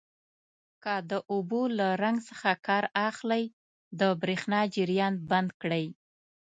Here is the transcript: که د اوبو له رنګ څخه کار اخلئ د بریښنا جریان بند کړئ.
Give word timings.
که 0.83 0.93
د 1.11 1.11
اوبو 1.31 1.61
له 1.77 1.87
رنګ 2.03 2.17
څخه 2.29 2.49
کار 2.67 2.83
اخلئ 3.09 3.43
د 3.99 4.01
بریښنا 4.21 4.61
جریان 4.75 5.13
بند 5.29 5.49
کړئ. 5.61 5.85